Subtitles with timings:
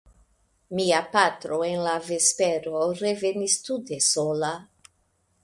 [0.77, 4.53] Mia patro en la vespero revenis tute sola.